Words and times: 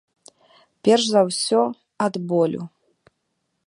Перш 0.87 1.03
за 1.11 1.21
ўсё, 1.29 1.61
ад 2.09 2.13
болю. 2.33 2.61